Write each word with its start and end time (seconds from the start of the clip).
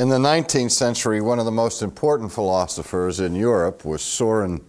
In 0.00 0.08
the 0.08 0.16
19th 0.16 0.70
century, 0.70 1.20
one 1.20 1.38
of 1.38 1.44
the 1.44 1.50
most 1.50 1.82
important 1.82 2.32
philosophers 2.32 3.20
in 3.20 3.34
Europe 3.34 3.84
was 3.84 4.00
Soren 4.00 4.64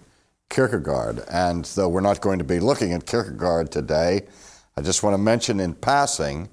Kierkegaard. 0.50 1.24
And 1.32 1.64
though 1.64 1.88
we're 1.88 2.02
not 2.02 2.20
going 2.20 2.40
to 2.40 2.44
be 2.44 2.60
looking 2.60 2.92
at 2.92 3.06
Kierkegaard 3.06 3.72
today, 3.72 4.24
I 4.76 4.82
just 4.82 5.04
want 5.04 5.14
to 5.14 5.18
mention 5.18 5.62
in 5.62 5.74
passing 5.76 6.50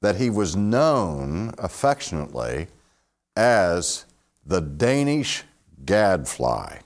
that 0.00 0.14
he 0.14 0.30
was 0.30 0.54
known 0.54 1.54
affectionately 1.58 2.68
as 3.34 4.04
the 4.46 4.60
Danish 4.60 5.42
gadfly. 5.84 6.82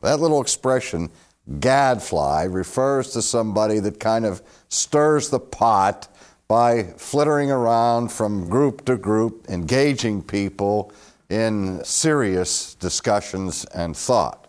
That 0.00 0.20
little 0.20 0.40
expression, 0.40 1.10
gadfly, 1.60 2.44
refers 2.44 3.10
to 3.10 3.20
somebody 3.20 3.78
that 3.80 4.00
kind 4.00 4.24
of 4.24 4.40
stirs 4.70 5.28
the 5.28 5.38
pot 5.38 6.08
by 6.48 6.82
flittering 6.96 7.50
around 7.50 8.10
from 8.10 8.48
group 8.48 8.84
to 8.86 8.96
group, 8.96 9.44
engaging 9.50 10.22
people 10.22 10.90
in 11.28 11.84
serious 11.84 12.74
discussions 12.74 13.66
and 13.66 13.94
thought. 13.94 14.46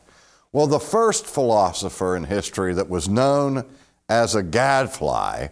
Well, 0.54 0.66
the 0.66 0.80
first 0.80 1.28
philosopher 1.28 2.16
in 2.16 2.24
history 2.24 2.74
that 2.74 2.90
was 2.90 3.10
known 3.10 3.66
as 4.08 4.34
a 4.34 4.42
gadfly 4.42 5.50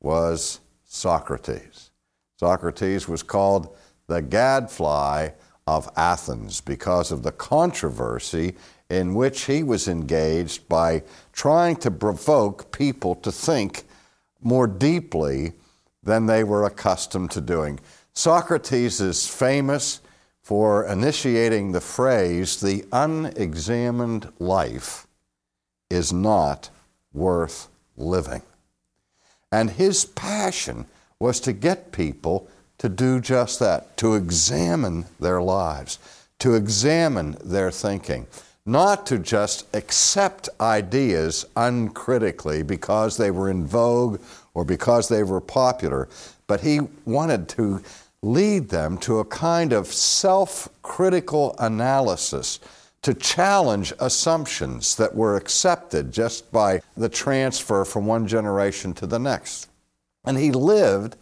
was 0.00 0.60
Socrates. 0.84 1.90
Socrates 2.38 3.08
was 3.08 3.22
called 3.22 3.74
the 4.06 4.20
gadfly 4.20 5.30
of 5.66 5.88
Athens 5.96 6.60
because 6.60 7.10
of 7.10 7.22
the 7.22 7.32
controversy 7.32 8.54
in 8.88 9.14
which 9.14 9.46
he 9.46 9.62
was 9.62 9.88
engaged 9.88 10.68
by 10.68 11.02
trying 11.32 11.74
to 11.76 11.90
provoke 11.90 12.70
people 12.70 13.14
to 13.16 13.32
think 13.32 13.84
more 14.42 14.68
deeply 14.68 15.54
than 16.06 16.26
they 16.26 16.42
were 16.42 16.64
accustomed 16.64 17.30
to 17.32 17.40
doing. 17.40 17.78
Socrates 18.14 19.00
is 19.00 19.28
famous 19.28 20.00
for 20.42 20.86
initiating 20.86 21.72
the 21.72 21.80
phrase, 21.80 22.60
the 22.60 22.84
unexamined 22.92 24.32
life 24.38 25.06
is 25.90 26.12
not 26.12 26.70
worth 27.12 27.68
living. 27.96 28.42
And 29.50 29.70
his 29.70 30.04
passion 30.04 30.86
was 31.18 31.40
to 31.40 31.52
get 31.52 31.92
people 31.92 32.48
to 32.78 32.88
do 32.88 33.20
just 33.20 33.58
that, 33.58 33.96
to 33.96 34.14
examine 34.14 35.06
their 35.18 35.42
lives, 35.42 35.98
to 36.38 36.54
examine 36.54 37.36
their 37.44 37.70
thinking, 37.70 38.26
not 38.64 39.06
to 39.06 39.18
just 39.18 39.66
accept 39.74 40.48
ideas 40.60 41.44
uncritically 41.56 42.62
because 42.62 43.16
they 43.16 43.30
were 43.30 43.50
in 43.50 43.66
vogue 43.66 44.20
or 44.56 44.64
because 44.64 45.08
they 45.08 45.22
were 45.22 45.40
popular, 45.40 46.08
but 46.46 46.62
he 46.62 46.80
wanted 47.04 47.46
to 47.46 47.82
lead 48.22 48.70
them 48.70 48.96
to 48.96 49.18
a 49.18 49.24
kind 49.26 49.74
of 49.74 49.86
self 49.86 50.66
critical 50.80 51.54
analysis 51.58 52.58
to 53.02 53.12
challenge 53.12 53.92
assumptions 54.00 54.96
that 54.96 55.14
were 55.14 55.36
accepted 55.36 56.10
just 56.10 56.50
by 56.52 56.80
the 56.96 57.08
transfer 57.10 57.84
from 57.84 58.06
one 58.06 58.26
generation 58.26 58.94
to 58.94 59.06
the 59.06 59.18
next. 59.18 59.68
And 60.24 60.38
he 60.38 60.50
lived 60.50 61.16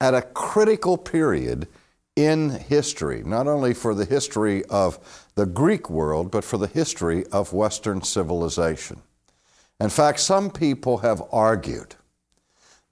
at 0.00 0.14
a 0.14 0.22
critical 0.22 0.96
period 0.96 1.68
in 2.16 2.48
history, 2.48 3.22
not 3.22 3.46
only 3.46 3.74
for 3.74 3.94
the 3.94 4.06
history 4.06 4.64
of 4.64 4.98
the 5.34 5.44
Greek 5.44 5.90
world, 5.90 6.30
but 6.30 6.42
for 6.42 6.56
the 6.56 6.66
history 6.66 7.26
of 7.26 7.52
Western 7.52 8.00
civilization. 8.00 9.02
In 9.78 9.90
fact, 9.90 10.20
some 10.20 10.50
people 10.50 10.98
have 10.98 11.22
argued 11.30 11.94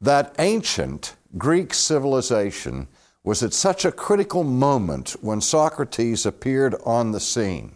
that 0.00 0.34
ancient 0.38 1.16
Greek 1.36 1.74
civilization 1.74 2.88
was 3.24 3.42
at 3.42 3.52
such 3.52 3.84
a 3.84 3.92
critical 3.92 4.44
moment 4.44 5.16
when 5.20 5.40
Socrates 5.40 6.24
appeared 6.24 6.74
on 6.84 7.12
the 7.12 7.20
scene 7.20 7.72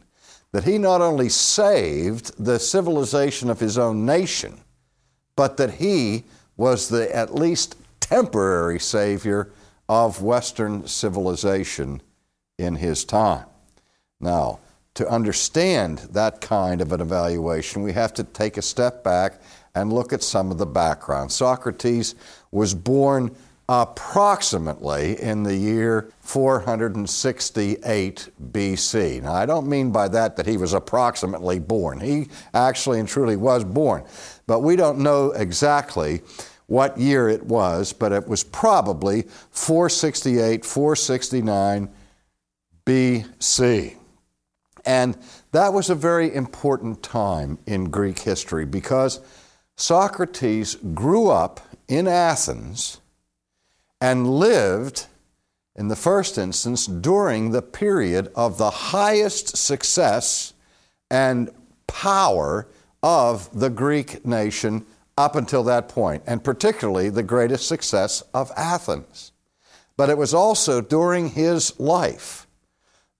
that 0.53 0.65
he 0.65 0.79
not 0.79 1.01
only 1.01 1.29
saved 1.29 2.33
the 2.45 2.59
civilization 2.59 3.51
of 3.51 3.61
his 3.61 3.79
own 3.79 4.05
nation, 4.05 4.61
but 5.37 5.57
that 5.57 5.75
he 5.75 6.25
was 6.57 6.89
the 6.89 7.15
at 7.15 7.35
least 7.35 7.77
temporary 8.01 8.79
savior 8.79 9.51
of 9.89 10.23
Western 10.23 10.87
civilization 10.87 12.03
in 12.59 12.77
his 12.77 13.05
time. 13.05 13.47
Now, 14.21 14.59
to 15.01 15.09
understand 15.09 15.99
that 16.11 16.43
kind 16.43 16.83
of 16.83 16.93
an 16.93 17.01
evaluation, 17.01 17.81
we 17.81 17.95
have 17.95 18.13
to 18.13 18.23
take 18.23 18.59
a 18.59 18.63
step 18.63 19.03
back 19.03 19.41
and 19.75 19.91
look 19.91 20.13
at 20.13 20.23
some 20.23 20.51
of 20.51 20.59
the 20.59 20.67
background. 20.67 21.33
Socrates 21.33 22.15
was 22.51 22.75
born 22.75 23.35
approximately 23.67 25.19
in 25.19 25.43
the 25.43 25.57
year 25.57 26.13
468 26.21 28.29
BC. 28.53 29.23
Now, 29.23 29.33
I 29.33 29.47
don't 29.47 29.67
mean 29.67 29.91
by 29.91 30.07
that 30.09 30.37
that 30.37 30.45
he 30.45 30.59
was 30.59 30.75
approximately 30.75 31.59
born. 31.59 32.01
He 32.01 32.29
actually 32.53 33.01
and 33.01 33.09
truly 33.09 33.37
was 33.37 33.65
born. 33.65 34.05
But 34.47 34.61
we 34.61 34.77
don't 34.77 34.99
know 34.99 35.31
exactly 35.31 36.21
what 36.67 36.99
year 36.99 37.27
it 37.27 37.47
was, 37.47 37.95
but 37.95 38.13
it 38.13 38.29
was 38.29 38.45
probably 38.45 39.23
468, 39.51 40.63
469 40.63 41.89
BC. 42.85 43.97
And 44.85 45.17
that 45.53 45.73
was 45.73 45.91
a 45.91 45.95
very 45.95 46.35
important 46.35 47.03
time 47.03 47.59
in 47.67 47.91
Greek 47.91 48.21
history 48.21 48.65
because 48.65 49.21
Socrates 49.77 50.77
grew 50.95 51.31
up 51.31 51.61
in 51.89 52.07
Athens 52.07 53.01
and 54.01 54.29
lived 54.29 55.07
in 55.77 55.89
the 55.89 55.97
first 55.97 56.39
instance 56.39 56.87
during 56.87 57.51
the 57.51 57.63
period 57.63 58.31
of 58.35 58.59
the 58.59 58.71
highest 58.71 59.57
success 59.57 60.53
and 61.11 61.51
power 61.87 62.69
of 63.03 63.49
the 63.59 63.71
Greek 63.71 64.25
nation 64.25 64.85
up 65.17 65.37
until 65.37 65.63
that 65.65 65.89
point, 65.89 66.23
and 66.27 66.43
particularly 66.43 67.11
the 67.11 67.23
greatest 67.23 67.67
success 67.67 68.23
of 68.33 68.53
Athens. 68.57 69.33
But 69.97 70.09
it 70.09 70.17
was 70.17 70.33
also 70.33 70.81
during 70.81 71.31
his 71.31 71.79
life 71.79 72.47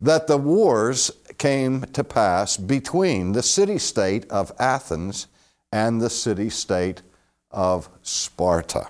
that 0.01 0.27
the 0.27 0.37
wars 0.37 1.11
came 1.39 1.83
to 1.83 2.05
pass 2.05 2.57
between 2.57 3.33
the 3.33 3.43
city 3.43 3.79
state 3.79 4.31
of 4.31 4.53
Athens 4.59 5.27
and 5.73 6.01
the 6.01 6.11
city 6.11 6.51
state 6.51 7.03
of 7.51 7.89
Sparta. 8.03 8.89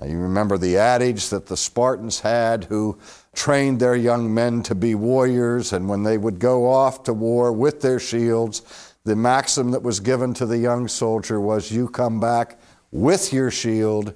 Now, 0.00 0.06
you 0.06 0.18
remember 0.18 0.58
the 0.58 0.76
adage 0.76 1.28
that 1.30 1.46
the 1.46 1.56
Spartans 1.56 2.20
had 2.20 2.64
who 2.64 2.98
trained 3.34 3.80
their 3.80 3.96
young 3.96 4.32
men 4.32 4.62
to 4.64 4.74
be 4.74 4.94
warriors, 4.94 5.72
and 5.72 5.88
when 5.88 6.04
they 6.04 6.18
would 6.18 6.38
go 6.38 6.70
off 6.70 7.02
to 7.04 7.12
war 7.12 7.52
with 7.52 7.80
their 7.80 7.98
shields, 7.98 8.94
the 9.04 9.16
maxim 9.16 9.72
that 9.72 9.82
was 9.82 9.98
given 10.00 10.34
to 10.34 10.46
the 10.46 10.58
young 10.58 10.86
soldier 10.86 11.40
was, 11.40 11.72
You 11.72 11.88
come 11.88 12.20
back 12.20 12.60
with 12.92 13.32
your 13.32 13.50
shield 13.50 14.14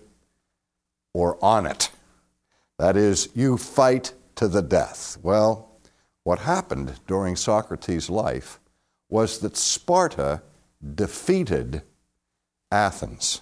or 1.15 1.43
on 1.45 1.67
it. 1.67 1.91
That 2.79 2.97
is, 2.97 3.29
you 3.35 3.57
fight 3.59 4.15
to 4.37 4.49
the 4.49 4.63
death. 4.63 5.19
Well, 5.23 5.72
what 6.25 6.41
happened 6.41 7.01
during 7.07 7.37
Socrates' 7.37 8.11
life 8.11 8.61
was 9.09 9.39
that 9.41 9.57
Sparta 9.57 10.43
defeated 10.95 11.83
Athens. 12.71 13.41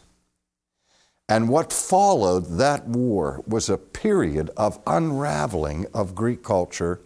And 1.28 1.48
what 1.48 1.72
followed 1.72 2.58
that 2.58 2.88
war 2.88 3.42
was 3.46 3.68
a 3.68 3.78
period 3.78 4.50
of 4.56 4.80
unraveling 4.86 5.86
of 5.94 6.14
Greek 6.14 6.42
culture 6.42 7.00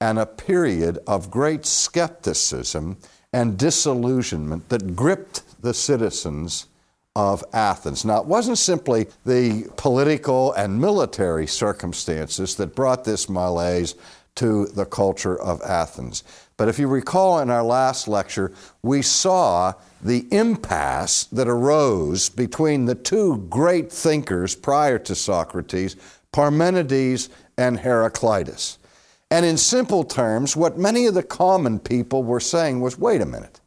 and 0.00 0.18
a 0.18 0.26
period 0.26 0.98
of 1.06 1.30
great 1.30 1.64
skepticism 1.64 2.96
and 3.32 3.58
disillusionment 3.58 4.68
that 4.68 4.96
gripped 4.96 5.62
the 5.62 5.74
citizens 5.74 6.66
of 7.14 7.44
Athens. 7.52 8.04
Now, 8.04 8.20
it 8.20 8.26
wasn't 8.26 8.58
simply 8.58 9.08
the 9.24 9.70
political 9.76 10.52
and 10.52 10.80
military 10.80 11.46
circumstances 11.46 12.56
that 12.56 12.74
brought 12.74 13.04
this 13.04 13.28
malaise 13.28 13.94
to 14.38 14.66
the 14.66 14.86
culture 14.86 15.40
of 15.40 15.60
Athens. 15.62 16.22
But 16.56 16.68
if 16.68 16.78
you 16.78 16.86
recall 16.86 17.40
in 17.40 17.50
our 17.50 17.62
last 17.62 18.06
lecture, 18.06 18.52
we 18.82 19.02
saw 19.02 19.74
the 20.00 20.26
impasse 20.30 21.24
that 21.24 21.48
arose 21.48 22.28
between 22.28 22.84
the 22.84 22.94
two 22.94 23.38
great 23.50 23.90
thinkers 23.90 24.54
prior 24.54 24.98
to 25.00 25.14
Socrates, 25.14 25.96
Parmenides 26.32 27.28
and 27.56 27.80
Heraclitus. 27.80 28.78
And 29.30 29.44
in 29.44 29.56
simple 29.56 30.04
terms, 30.04 30.56
what 30.56 30.78
many 30.78 31.06
of 31.06 31.14
the 31.14 31.22
common 31.22 31.80
people 31.80 32.22
were 32.22 32.40
saying 32.40 32.80
was 32.80 32.98
wait 32.98 33.20
a 33.20 33.26
minute. 33.26 33.57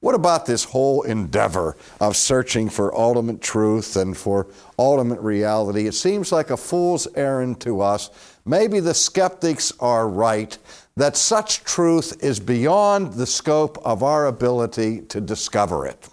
What 0.00 0.14
about 0.14 0.46
this 0.46 0.64
whole 0.64 1.02
endeavor 1.02 1.76
of 2.00 2.16
searching 2.16 2.70
for 2.70 2.96
ultimate 2.96 3.42
truth 3.42 3.96
and 3.96 4.16
for 4.16 4.46
ultimate 4.78 5.20
reality? 5.20 5.86
It 5.86 5.92
seems 5.92 6.32
like 6.32 6.48
a 6.48 6.56
fool's 6.56 7.06
errand 7.14 7.60
to 7.60 7.82
us. 7.82 8.08
Maybe 8.46 8.80
the 8.80 8.94
skeptics 8.94 9.74
are 9.78 10.08
right 10.08 10.56
that 10.96 11.18
such 11.18 11.64
truth 11.64 12.16
is 12.24 12.40
beyond 12.40 13.12
the 13.12 13.26
scope 13.26 13.78
of 13.84 14.02
our 14.02 14.26
ability 14.26 15.02
to 15.02 15.20
discover 15.20 15.86
it. 15.86 16.08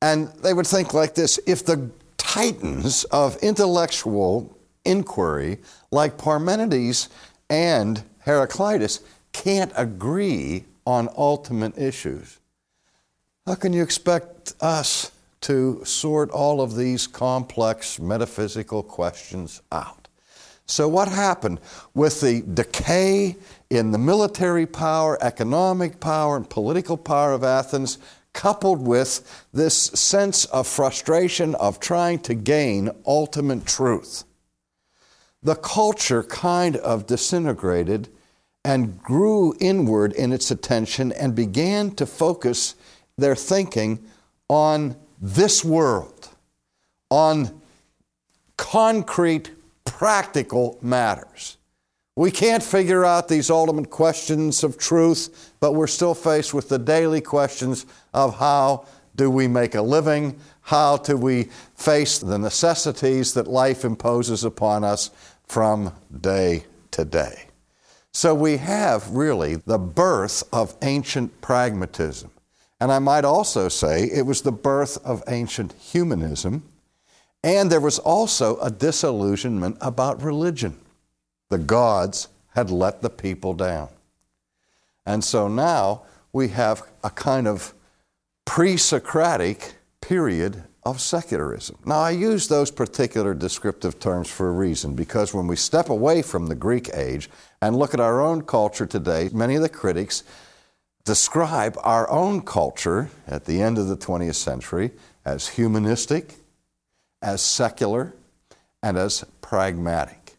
And 0.00 0.28
they 0.42 0.54
would 0.54 0.66
think 0.66 0.94
like 0.94 1.14
this 1.14 1.38
if 1.46 1.64
the 1.64 1.90
titans 2.16 3.04
of 3.04 3.36
intellectual 3.42 4.56
inquiry, 4.86 5.58
like 5.90 6.16
Parmenides 6.16 7.10
and 7.50 8.02
Heraclitus 8.20 9.00
can't 9.32 9.72
agree 9.76 10.64
on 10.86 11.10
ultimate 11.16 11.76
issues. 11.76 12.39
How 13.50 13.56
can 13.56 13.72
you 13.72 13.82
expect 13.82 14.54
us 14.60 15.10
to 15.40 15.84
sort 15.84 16.30
all 16.30 16.60
of 16.60 16.76
these 16.76 17.08
complex 17.08 17.98
metaphysical 17.98 18.84
questions 18.84 19.60
out? 19.72 20.06
So, 20.66 20.86
what 20.86 21.08
happened 21.08 21.58
with 21.92 22.20
the 22.20 22.42
decay 22.42 23.34
in 23.68 23.90
the 23.90 23.98
military 23.98 24.66
power, 24.66 25.18
economic 25.20 25.98
power, 25.98 26.36
and 26.36 26.48
political 26.48 26.96
power 26.96 27.32
of 27.32 27.42
Athens, 27.42 27.98
coupled 28.34 28.86
with 28.86 29.48
this 29.52 29.74
sense 29.74 30.44
of 30.44 30.68
frustration 30.68 31.56
of 31.56 31.80
trying 31.80 32.20
to 32.20 32.34
gain 32.34 32.88
ultimate 33.04 33.66
truth? 33.66 34.22
The 35.42 35.56
culture 35.56 36.22
kind 36.22 36.76
of 36.76 37.08
disintegrated 37.08 38.10
and 38.64 39.02
grew 39.02 39.56
inward 39.58 40.12
in 40.12 40.32
its 40.32 40.52
attention 40.52 41.10
and 41.10 41.34
began 41.34 41.90
to 41.96 42.06
focus 42.06 42.76
their 43.20 43.36
thinking 43.36 44.04
on 44.48 44.96
this 45.20 45.64
world, 45.64 46.28
on 47.10 47.60
concrete 48.56 49.50
practical 49.84 50.78
matters. 50.82 51.56
We 52.16 52.30
can't 52.30 52.62
figure 52.62 53.04
out 53.04 53.28
these 53.28 53.50
ultimate 53.50 53.90
questions 53.90 54.64
of 54.64 54.76
truth, 54.76 55.52
but 55.60 55.72
we're 55.72 55.86
still 55.86 56.14
faced 56.14 56.52
with 56.52 56.68
the 56.68 56.78
daily 56.78 57.20
questions 57.20 57.86
of 58.12 58.38
how 58.38 58.86
do 59.16 59.30
we 59.30 59.48
make 59.48 59.74
a 59.74 59.82
living? 59.82 60.38
How 60.62 60.96
do 60.96 61.16
we 61.16 61.44
face 61.76 62.18
the 62.18 62.38
necessities 62.38 63.34
that 63.34 63.46
life 63.46 63.84
imposes 63.84 64.44
upon 64.44 64.84
us 64.84 65.10
from 65.46 65.92
day 66.20 66.64
to 66.92 67.04
day? 67.04 67.46
So 68.12 68.34
we 68.34 68.56
have 68.56 69.10
really 69.10 69.56
the 69.56 69.78
birth 69.78 70.42
of 70.52 70.76
ancient 70.82 71.40
pragmatism. 71.40 72.30
And 72.80 72.90
I 72.90 72.98
might 72.98 73.24
also 73.24 73.68
say 73.68 74.04
it 74.04 74.24
was 74.24 74.42
the 74.42 74.52
birth 74.52 74.98
of 75.04 75.22
ancient 75.28 75.74
humanism 75.74 76.62
and 77.42 77.70
there 77.70 77.80
was 77.80 77.98
also 77.98 78.58
a 78.58 78.70
disillusionment 78.70 79.78
about 79.80 80.22
religion. 80.22 80.76
The 81.48 81.58
gods 81.58 82.28
had 82.54 82.70
let 82.70 83.00
the 83.02 83.10
people 83.10 83.54
down. 83.54 83.88
And 85.06 85.24
so 85.24 85.48
now 85.48 86.02
we 86.32 86.48
have 86.48 86.82
a 87.02 87.10
kind 87.10 87.48
of 87.48 87.72
pre 88.44 88.76
Socratic 88.76 89.74
period 90.00 90.64
of 90.82 91.00
secularism. 91.00 91.78
Now, 91.84 91.98
I 92.00 92.10
use 92.10 92.48
those 92.48 92.70
particular 92.70 93.34
descriptive 93.34 93.98
terms 94.00 94.28
for 94.28 94.48
a 94.48 94.52
reason 94.52 94.94
because 94.94 95.34
when 95.34 95.46
we 95.46 95.56
step 95.56 95.90
away 95.90 96.22
from 96.22 96.46
the 96.46 96.54
Greek 96.54 96.90
age 96.94 97.28
and 97.60 97.76
look 97.76 97.94
at 97.94 98.00
our 98.00 98.20
own 98.20 98.42
culture 98.42 98.86
today, 98.86 99.28
many 99.32 99.56
of 99.56 99.62
the 99.62 99.68
critics 99.68 100.24
describe 101.04 101.76
our 101.82 102.08
own 102.10 102.42
culture 102.42 103.10
at 103.26 103.44
the 103.44 103.60
end 103.62 103.78
of 103.78 103.88
the 103.88 103.96
20th 103.96 104.34
century 104.34 104.90
as 105.24 105.48
humanistic, 105.48 106.34
as 107.22 107.42
secular 107.42 108.14
and 108.82 108.96
as 108.96 109.24
pragmatic. 109.40 110.36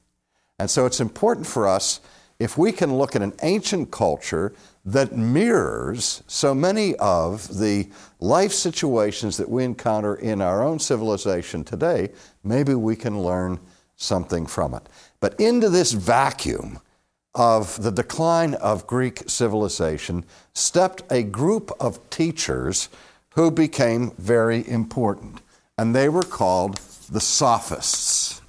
And 0.59 0.69
so 0.69 0.85
it's 0.85 0.99
important 0.99 1.47
for 1.47 1.67
us, 1.67 1.99
if 2.39 2.57
we 2.57 2.71
can 2.71 2.95
look 2.95 3.15
at 3.15 3.21
an 3.21 3.33
ancient 3.43 3.91
culture 3.91 4.53
that 4.83 5.15
mirrors 5.15 6.23
so 6.25 6.55
many 6.55 6.95
of 6.95 7.59
the 7.59 7.89
life 8.19 8.51
situations 8.51 9.37
that 9.37 9.49
we 9.49 9.63
encounter 9.63 10.15
in 10.15 10.41
our 10.41 10.63
own 10.63 10.79
civilization 10.79 11.63
today, 11.63 12.09
maybe 12.43 12.73
we 12.73 12.95
can 12.95 13.21
learn 13.21 13.59
something 13.95 14.47
from 14.47 14.73
it. 14.73 14.81
But 15.19 15.39
into 15.39 15.69
this 15.69 15.91
vacuum 15.91 16.79
of 17.33 17.81
the 17.81 17.91
decline 17.91 18.53
of 18.55 18.87
Greek 18.87 19.23
civilization 19.27 20.25
stepped 20.53 21.03
a 21.09 21.23
group 21.23 21.71
of 21.79 22.09
teachers 22.09 22.89
who 23.35 23.49
became 23.49 24.11
very 24.17 24.67
important 24.67 25.41
and 25.77 25.95
they 25.95 26.09
were 26.09 26.21
called 26.21 26.75
the 27.09 27.19
Sophists. 27.19 28.41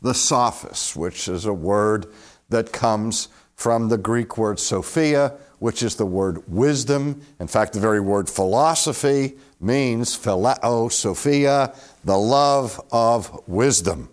The 0.00 0.14
Sophists, 0.14 0.94
which 0.94 1.28
is 1.28 1.46
a 1.46 1.52
word 1.52 2.06
that 2.48 2.72
comes 2.72 3.28
from 3.54 3.88
the 3.88 3.98
Greek 3.98 4.36
word 4.36 4.58
Sophia, 4.58 5.34
which 5.58 5.82
is 5.82 5.96
the 5.96 6.06
word 6.06 6.42
wisdom. 6.48 7.22
In 7.38 7.46
fact, 7.46 7.72
the 7.72 7.80
very 7.80 8.00
word 8.00 8.28
philosophy 8.28 9.36
means 9.60 10.16
phileo 10.16 10.90
Sophia, 10.90 11.74
the 12.04 12.18
love 12.18 12.80
of 12.90 13.48
wisdom. 13.48 14.08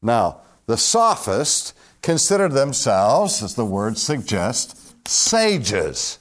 Now, 0.00 0.40
the 0.66 0.76
Sophists 0.76 1.74
considered 2.02 2.52
themselves, 2.52 3.42
as 3.42 3.54
the 3.54 3.64
word 3.64 3.96
suggests, 3.96 4.94
sages. 5.06 6.18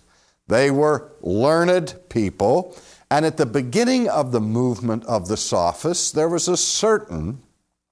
They 0.48 0.72
were 0.72 1.12
learned 1.22 1.96
people 2.10 2.76
and 3.12 3.26
at 3.26 3.36
the 3.36 3.46
beginning 3.46 4.08
of 4.08 4.32
the 4.32 4.40
movement 4.40 5.04
of 5.04 5.28
the 5.28 5.36
sophists, 5.36 6.14
there 6.14 6.30
was 6.30 6.48
a 6.48 6.56
certain 6.56 7.42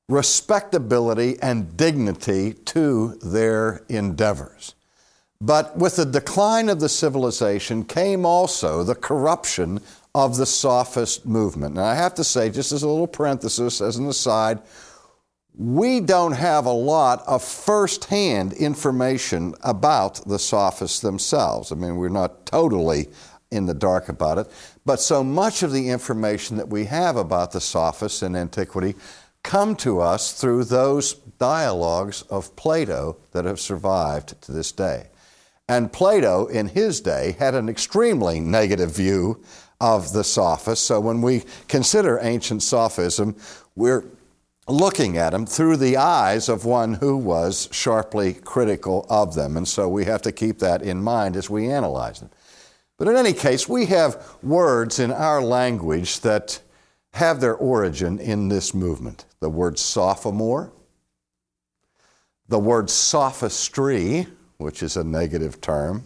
respectability 0.07 1.38
and 1.41 1.75
dignity 1.75 2.53
to 2.53 3.15
their 3.21 3.83
endeavors. 3.89 4.75
But 5.41 5.77
with 5.77 5.97
the 5.97 6.06
decline 6.06 6.69
of 6.69 6.80
the 6.80 6.88
civilization 6.88 7.83
came 7.83 8.25
also 8.25 8.81
the 8.81 8.95
corruption 8.95 9.81
of 10.15 10.38
the 10.38 10.45
sophist 10.45 11.25
movement. 11.25 11.75
And 11.75 11.86
I 11.86 11.95
have 11.95 12.15
to 12.15 12.24
say, 12.24 12.50
just 12.50 12.71
as 12.71 12.83
a 12.83 12.88
little 12.88 13.06
parenthesis, 13.06 13.81
as 13.81 13.97
an 13.97 14.07
aside, 14.07 14.59
we 15.59 16.00
don't 16.00 16.31
have 16.31 16.65
a 16.65 16.71
lot 16.71 17.21
of 17.27 17.44
firsthand 17.44 18.53
information 18.53 19.53
about 19.61 20.25
the 20.25 20.39
sophists 20.39 21.01
themselves. 21.01 21.73
I 21.73 21.75
mean, 21.75 21.97
we're 21.97 22.07
not 22.07 22.45
totally 22.45 23.09
in 23.51 23.65
the 23.65 23.73
dark 23.73 24.07
about 24.07 24.38
it. 24.38 24.50
But 24.85 25.01
so 25.01 25.21
much 25.21 25.61
of 25.61 25.73
the 25.73 25.89
information 25.89 26.56
that 26.57 26.69
we 26.69 26.85
have 26.85 27.17
about 27.17 27.51
the 27.51 27.59
sophists 27.59 28.23
in 28.23 28.38
antiquity 28.38 28.95
come 29.44 29.75
to 29.77 30.00
us 30.00 30.31
through 30.31 30.63
those 30.63 31.15
dialogues 31.39 32.21
of 32.29 32.55
Plato 32.55 33.17
that 33.31 33.44
have 33.44 33.59
survived 33.59 34.41
to 34.44 34.53
this 34.53 34.71
day. 34.71 35.09
And 35.67 35.91
Plato, 35.91 36.47
in 36.47 36.69
his 36.69 37.01
day, 37.01 37.35
had 37.38 37.53
an 37.53 37.67
extremely 37.67 38.39
negative 38.39 38.95
view 38.95 39.44
of 39.81 40.13
the 40.13 40.23
sophists. 40.23 40.85
So 40.85 41.01
when 41.01 41.21
we 41.21 41.44
consider 41.67 42.17
ancient 42.21 42.63
sophism, 42.63 43.35
we're 43.75 44.05
looking 44.69 45.18
at 45.18 45.31
them 45.31 45.45
through 45.45 45.77
the 45.77 45.98
eyes 45.98 46.48
of 46.48 46.66
one 46.66 46.95
who 46.95 47.18
was 47.18 47.68
sharply 47.71 48.33
critical 48.33 49.06
of 49.10 49.36
them. 49.36 49.57
And 49.57 49.68
so 49.68 49.89
we 49.89 50.05
have 50.05 50.22
to 50.24 50.32
keep 50.32 50.60
that 50.60 50.82
in 50.82 51.01
mind 51.01 51.36
as 51.36 51.50
we 51.50 51.70
analyze 51.70 52.20
them. 52.20 52.29
But 52.98 53.08
in 53.08 53.15
any 53.15 53.34
case, 53.34 53.67
we 53.67 53.88
have 53.88 54.38
words 54.43 55.00
in 55.00 55.12
our 55.12 55.41
language 55.41 56.20
that 56.20 56.62
have 57.13 57.41
their 57.41 57.55
origin 57.55 58.20
in 58.20 58.50
this 58.50 58.74
movement. 58.74 59.25
The 59.39 59.50
word 59.50 59.79
sophomore, 59.79 60.72
the 62.48 62.60
word 62.60 62.89
sophistry, 62.89 64.27
which 64.58 64.84
is 64.84 64.98
a 64.98 65.03
negative 65.03 65.62
term, 65.62 66.03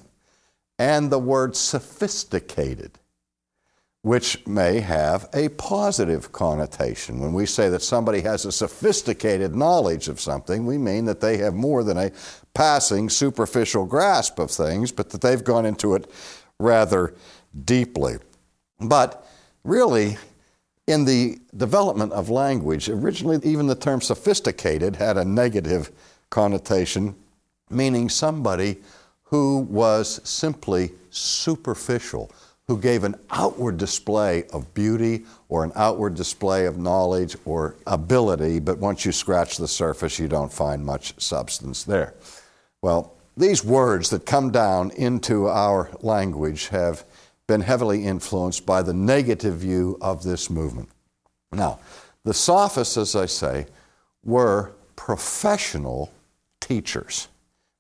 and 0.78 1.12
the 1.12 1.20
word 1.20 1.56
sophisticated, 1.56 3.00
which 4.04 4.46
may 4.46 4.82
have 4.82 5.30
a 5.34 5.48
positive 5.50 6.34
connotation. 6.34 7.22
When 7.22 7.32
we 7.32 7.46
say 7.46 7.70
that 7.70 7.82
somebody 7.82 8.20
has 8.22 8.44
a 8.44 8.52
sophisticated 8.52 9.56
knowledge 9.56 10.10
of 10.10 10.20
something, 10.20 10.66
we 10.66 10.78
mean 10.78 11.06
that 11.06 11.22
they 11.22 11.38
have 11.38 11.54
more 11.54 11.86
than 11.86 11.98
a 11.98 12.12
passing 12.54 13.10
superficial 13.10 13.86
grasp 13.86 14.40
of 14.40 14.52
things, 14.52 14.92
but 14.92 15.10
that 15.12 15.22
they've 15.22 15.44
gone 15.44 15.66
into 15.66 15.96
it 15.96 16.12
rather 16.60 17.16
deeply. 17.64 18.18
But 18.82 19.26
really, 19.64 20.18
in 20.86 21.06
the 21.06 21.40
development 21.56 22.12
of 22.12 22.30
language, 22.30 22.90
originally 22.90 23.40
even 23.44 23.68
the 23.68 23.76
term 23.76 24.02
sophisticated 24.02 24.98
had 24.98 25.16
a 25.16 25.24
negative 25.24 25.92
connotation, 26.30 27.16
meaning 27.70 28.10
somebody 28.10 28.82
who 29.24 29.60
was 29.60 30.20
simply 30.28 30.92
superficial, 31.10 32.30
who 32.68 32.78
gave 32.78 33.04
an 33.04 33.16
outward 33.30 33.78
display 33.78 34.46
of 34.54 34.74
beauty 34.74 35.26
or 35.50 35.64
an 35.64 35.72
outward 35.76 36.16
display 36.16 36.66
of 36.66 36.78
knowledge 36.78 37.36
or 37.46 37.76
ability, 37.88 38.60
but 38.60 38.78
once 38.78 39.06
you 39.06 39.12
scratch 39.12 39.58
the 39.58 39.68
surface, 39.68 40.18
you 40.18 40.28
don't 40.28 40.52
find 40.52 40.86
much 40.86 41.14
substance 41.22 41.84
there. 41.84 42.14
Well, 42.82 43.16
these 43.36 43.64
words 43.64 44.10
that 44.12 44.26
come 44.26 44.52
down 44.52 44.92
into 44.92 45.48
our 45.48 45.90
language 46.02 46.68
have 46.70 47.04
been 47.48 47.62
heavily 47.62 48.06
influenced 48.06 48.66
by 48.66 48.82
the 48.82 48.94
negative 48.94 49.56
view 49.56 49.98
of 50.02 50.24
this 50.24 50.50
movement. 50.50 50.90
Now, 51.52 51.80
the 52.24 52.34
sophists, 52.34 52.96
as 52.96 53.16
I 53.16 53.26
say, 53.26 53.66
were 54.24 54.72
professional 54.96 56.14
teachers. 56.62 57.28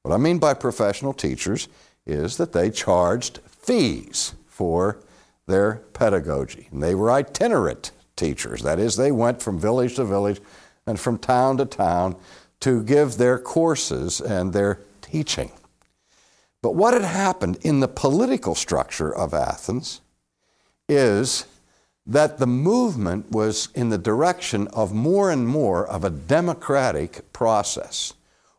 What 0.01 0.13
I 0.13 0.17
mean 0.17 0.39
by 0.39 0.53
professional 0.53 1.13
teachers 1.13 1.69
is 2.05 2.35
that 2.35 2.51
they 2.51 2.69
charged 2.69 3.39
fees 3.47 4.33
for 4.53 4.99
their 5.47 5.81
pedagogy. 5.93 6.67
And 6.71 6.81
they 6.81 6.93
were 6.93 7.11
itinerant 7.11 7.91
teachers. 8.15 8.61
That 8.61 8.77
is, 8.77 8.95
they 8.95 9.11
went 9.11 9.41
from 9.41 9.59
village 9.59 9.95
to 9.95 10.05
village 10.05 10.39
and 10.85 10.99
from 10.99 11.17
town 11.17 11.57
to 11.57 11.65
town 11.65 12.15
to 12.59 12.83
give 12.83 13.17
their 13.17 13.39
courses 13.39 14.21
and 14.21 14.53
their 14.53 14.79
teaching. 15.01 15.51
But 16.61 16.75
what 16.75 16.93
had 16.93 17.03
happened 17.03 17.57
in 17.63 17.79
the 17.79 17.87
political 17.87 18.53
structure 18.53 19.13
of 19.13 19.33
Athens 19.33 20.01
is 20.87 21.45
that 22.05 22.37
the 22.37 22.47
movement 22.47 23.31
was 23.31 23.69
in 23.73 23.89
the 23.89 23.97
direction 23.97 24.67
of 24.67 24.93
more 24.93 25.31
and 25.31 25.47
more 25.47 25.85
of 25.87 26.03
a 26.03 26.09
democratic 26.09 27.33
process 27.33 28.13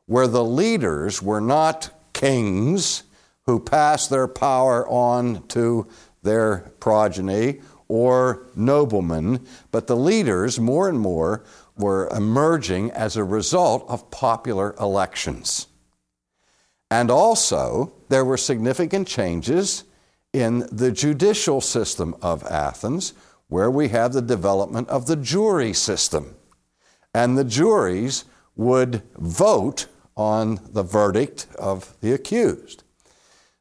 where 0.06 0.26
the 0.26 0.44
leaders 0.44 1.22
were 1.22 1.40
not 1.40 1.90
kings 2.12 3.04
who 3.46 3.60
passed 3.60 4.10
their 4.10 4.28
power 4.28 4.88
on 4.88 5.46
to 5.48 5.86
their 6.22 6.72
progeny 6.80 7.60
or 7.88 8.46
noblemen, 8.56 9.46
but 9.70 9.86
the 9.86 9.96
leaders 9.96 10.58
more 10.58 10.88
and 10.88 10.98
more 10.98 11.44
were 11.76 12.08
emerging 12.08 12.90
as 12.92 13.16
a 13.16 13.24
result 13.24 13.84
of 13.88 14.10
popular 14.10 14.74
elections. 14.80 15.66
And 16.90 17.10
also, 17.10 17.92
there 18.08 18.24
were 18.24 18.36
significant 18.36 19.08
changes 19.08 19.84
in 20.32 20.66
the 20.70 20.92
judicial 20.92 21.60
system 21.60 22.14
of 22.22 22.44
Athens, 22.44 23.12
where 23.48 23.70
we 23.70 23.88
have 23.88 24.12
the 24.12 24.22
development 24.22 24.88
of 24.88 25.06
the 25.06 25.16
jury 25.16 25.72
system. 25.72 26.34
And 27.12 27.36
the 27.36 27.44
juries 27.44 28.24
would 28.56 29.02
vote 29.16 29.86
on 30.16 30.60
the 30.72 30.82
verdict 30.82 31.46
of 31.58 31.96
the 32.00 32.12
accused. 32.12 32.84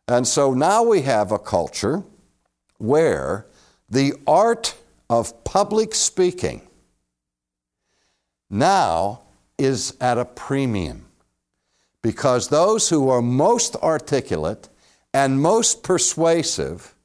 And 0.07 0.27
so 0.27 0.53
now 0.53 0.83
we 0.83 1.01
have 1.03 1.31
a 1.31 1.39
culture 1.39 2.03
where 2.77 3.45
the 3.89 4.13
art 4.27 4.75
of 5.09 5.43
public 5.43 5.95
speaking 5.95 6.61
now 8.49 9.21
is 9.57 9.95
at 10.01 10.17
a 10.17 10.25
premium 10.25 11.05
because 12.01 12.49
those 12.49 12.89
who 12.89 13.09
are 13.09 13.21
most 13.21 13.75
articulate 13.77 14.67
and 15.13 15.41
most 15.41 15.83
persuasive, 15.83 16.95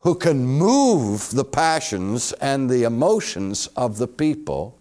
who 0.00 0.14
can 0.14 0.44
move 0.44 1.30
the 1.30 1.44
passions 1.44 2.32
and 2.34 2.68
the 2.68 2.82
emotions 2.82 3.68
of 3.68 3.96
the 3.96 4.08
people, 4.08 4.78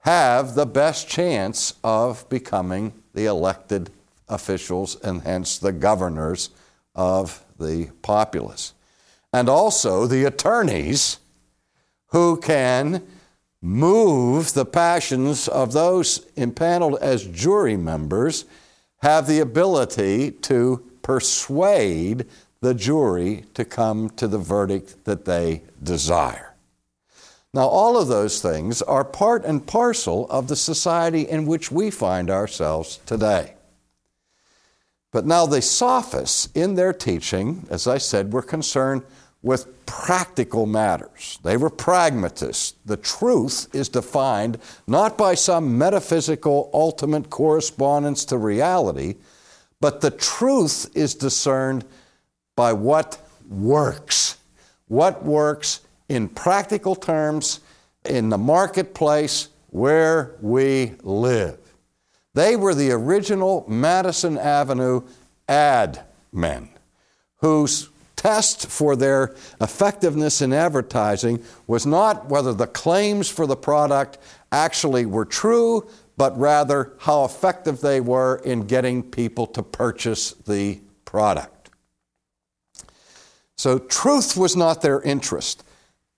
have 0.00 0.54
the 0.54 0.66
best 0.66 1.08
chance 1.08 1.74
of 1.82 2.28
becoming 2.28 2.92
the 3.14 3.24
elected 3.24 3.88
officials 4.28 4.96
and 5.00 5.22
hence 5.22 5.58
the 5.58 5.72
governors 5.72 6.50
of 6.94 7.44
the 7.58 7.90
populace. 8.02 8.74
And 9.32 9.48
also 9.48 10.06
the 10.06 10.24
attorneys 10.24 11.18
who 12.08 12.38
can 12.38 13.02
move 13.62 14.52
the 14.52 14.66
passions 14.66 15.48
of 15.48 15.72
those 15.72 16.26
impaneled 16.36 16.98
as 17.00 17.24
jury 17.24 17.76
members 17.76 18.44
have 18.98 19.26
the 19.26 19.40
ability 19.40 20.30
to 20.30 20.84
persuade 21.02 22.26
the 22.60 22.74
jury 22.74 23.44
to 23.54 23.64
come 23.64 24.10
to 24.10 24.28
the 24.28 24.38
verdict 24.38 25.04
that 25.04 25.24
they 25.24 25.62
desire. 25.82 26.54
Now, 27.54 27.66
all 27.66 27.98
of 27.98 28.08
those 28.08 28.40
things 28.40 28.80
are 28.82 29.04
part 29.04 29.44
and 29.44 29.66
parcel 29.66 30.26
of 30.30 30.48
the 30.48 30.56
society 30.56 31.22
in 31.28 31.46
which 31.46 31.70
we 31.70 31.90
find 31.90 32.30
ourselves 32.30 32.98
today. 33.04 33.54
But 35.12 35.26
now 35.26 35.46
the 35.46 35.60
sophists, 35.60 36.48
in 36.54 36.74
their 36.74 36.94
teaching, 36.94 37.66
as 37.70 37.86
I 37.86 37.98
said, 37.98 38.32
were 38.32 38.42
concerned 38.42 39.02
with 39.42 39.84
practical 39.86 40.66
matters. 40.66 41.38
They 41.42 41.56
were 41.56 41.68
pragmatists. 41.68 42.74
The 42.86 42.96
truth 42.96 43.68
is 43.74 43.88
defined 43.88 44.58
not 44.86 45.18
by 45.18 45.34
some 45.34 45.76
metaphysical 45.76 46.70
ultimate 46.72 47.28
correspondence 47.28 48.24
to 48.26 48.38
reality, 48.38 49.16
but 49.80 50.00
the 50.00 50.12
truth 50.12 50.90
is 50.94 51.14
discerned 51.14 51.84
by 52.56 52.72
what 52.72 53.18
works. 53.50 54.38
What 54.88 55.24
works 55.24 55.80
in 56.08 56.28
practical 56.28 56.94
terms 56.94 57.60
in 58.04 58.30
the 58.30 58.38
marketplace 58.38 59.48
where 59.70 60.36
we 60.40 60.92
live. 61.02 61.58
They 62.34 62.56
were 62.56 62.74
the 62.74 62.92
original 62.92 63.64
Madison 63.68 64.38
Avenue 64.38 65.02
ad 65.48 66.04
men 66.32 66.68
whose 67.36 67.90
test 68.16 68.68
for 68.68 68.94
their 68.94 69.34
effectiveness 69.60 70.40
in 70.40 70.52
advertising 70.52 71.42
was 71.66 71.84
not 71.84 72.28
whether 72.28 72.54
the 72.54 72.68
claims 72.68 73.28
for 73.28 73.46
the 73.46 73.56
product 73.56 74.16
actually 74.52 75.04
were 75.04 75.24
true, 75.24 75.88
but 76.16 76.38
rather 76.38 76.92
how 77.00 77.24
effective 77.24 77.80
they 77.80 78.00
were 78.00 78.36
in 78.44 78.66
getting 78.66 79.02
people 79.02 79.46
to 79.46 79.62
purchase 79.62 80.32
the 80.46 80.80
product. 81.04 81.70
So, 83.56 83.78
truth 83.78 84.36
was 84.36 84.56
not 84.56 84.82
their 84.82 85.00
interest, 85.02 85.64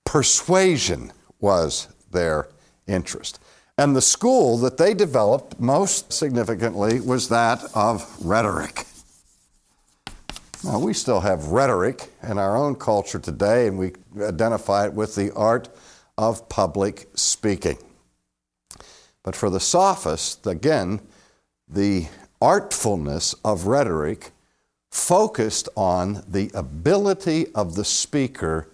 persuasion 0.04 1.12
was 1.40 1.88
their 2.10 2.48
interest. 2.86 3.38
And 3.76 3.96
the 3.96 4.02
school 4.02 4.56
that 4.58 4.76
they 4.76 4.94
developed 4.94 5.58
most 5.58 6.12
significantly 6.12 7.00
was 7.00 7.28
that 7.28 7.64
of 7.74 8.06
rhetoric. 8.24 8.86
Now, 10.62 10.78
we 10.78 10.94
still 10.94 11.20
have 11.20 11.48
rhetoric 11.48 12.10
in 12.22 12.38
our 12.38 12.56
own 12.56 12.76
culture 12.76 13.18
today, 13.18 13.66
and 13.66 13.76
we 13.76 13.92
identify 14.20 14.86
it 14.86 14.94
with 14.94 15.14
the 15.14 15.30
art 15.34 15.68
of 16.16 16.48
public 16.48 17.08
speaking. 17.14 17.76
But 19.22 19.34
for 19.34 19.50
the 19.50 19.60
sophists, 19.60 20.46
again, 20.46 21.00
the 21.68 22.06
artfulness 22.40 23.34
of 23.44 23.66
rhetoric 23.66 24.30
focused 24.90 25.68
on 25.76 26.22
the 26.28 26.50
ability 26.54 27.48
of 27.54 27.74
the 27.74 27.84
speaker 27.84 28.68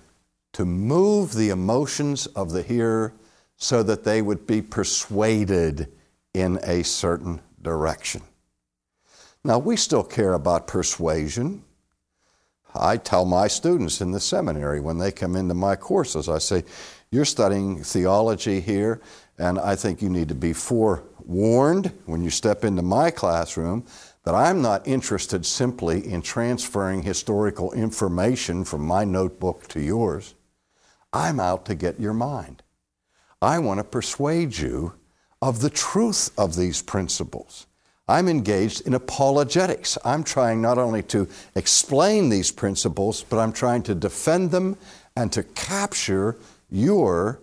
to 0.52 0.64
move 0.64 1.35
the 1.35 1.49
emotions 1.49 2.26
of 2.28 2.50
the 2.50 2.62
hearer 2.62 3.14
so 3.60 3.82
that 3.82 4.04
they 4.04 4.22
would 4.22 4.46
be 4.46 4.62
persuaded 4.62 5.86
in 6.32 6.58
a 6.64 6.82
certain 6.82 7.40
direction. 7.60 8.22
Now, 9.44 9.58
we 9.58 9.76
still 9.76 10.02
care 10.02 10.32
about 10.32 10.66
persuasion. 10.66 11.62
I 12.74 12.96
tell 12.96 13.26
my 13.26 13.48
students 13.48 14.00
in 14.00 14.12
the 14.12 14.20
seminary 14.20 14.80
when 14.80 14.98
they 14.98 15.12
come 15.12 15.36
into 15.36 15.54
my 15.54 15.76
courses, 15.76 16.28
I 16.28 16.38
say, 16.38 16.64
You're 17.10 17.24
studying 17.26 17.82
theology 17.82 18.60
here, 18.60 19.00
and 19.38 19.58
I 19.58 19.76
think 19.76 20.00
you 20.00 20.08
need 20.08 20.28
to 20.28 20.34
be 20.34 20.54
forewarned 20.54 21.92
when 22.06 22.22
you 22.24 22.30
step 22.30 22.64
into 22.64 22.82
my 22.82 23.10
classroom 23.10 23.84
that 24.24 24.34
I'm 24.34 24.62
not 24.62 24.86
interested 24.86 25.44
simply 25.44 26.06
in 26.06 26.22
transferring 26.22 27.02
historical 27.02 27.72
information 27.72 28.64
from 28.64 28.82
my 28.82 29.04
notebook 29.04 29.68
to 29.68 29.80
yours. 29.80 30.34
I'm 31.12 31.40
out 31.40 31.66
to 31.66 31.74
get 31.74 32.00
your 32.00 32.14
mind. 32.14 32.62
I 33.42 33.59
want 33.59 33.78
to 33.78 33.85
persuade 33.85 34.59
you 34.59 34.94
of 35.40 35.61
the 35.61 35.70
truth 35.70 36.30
of 36.37 36.56
these 36.56 36.82
principles. 36.82 37.66
I'm 38.06 38.28
engaged 38.28 38.87
in 38.87 38.94
apologetics. 38.94 39.97
I'm 40.04 40.25
trying 40.25 40.61
not 40.61 40.78
only 40.78 41.02
to 41.04 41.28
explain 41.54 42.28
these 42.28 42.50
principles, 42.50 43.23
but 43.23 43.38
I'm 43.38 43.52
trying 43.52 43.82
to 43.85 43.94
defend 43.94 44.50
them 44.50 44.76
and 45.16 45.32
to 45.32 45.42
capture 45.42 46.37
your 46.70 47.40